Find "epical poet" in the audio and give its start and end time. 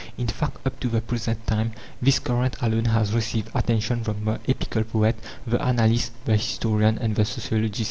4.49-5.15